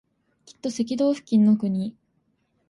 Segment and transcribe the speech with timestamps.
[0.45, 1.95] きっと赤道付近の国